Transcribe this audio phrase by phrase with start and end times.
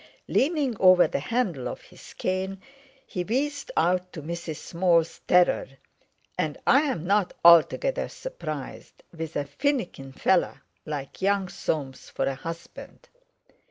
[0.27, 2.59] Leaning over the handle of his cane,
[3.05, 4.55] he wheezed out, to Mrs.
[4.55, 5.67] Small's terror:
[6.39, 13.09] "And I'm not altogether surprised, with a finickin' feller like young Soames for a husband!"